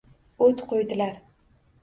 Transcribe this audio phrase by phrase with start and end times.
[0.45, 1.13] O’t qo’ydilar.